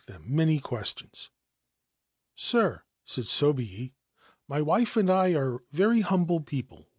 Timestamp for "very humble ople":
5.69-6.89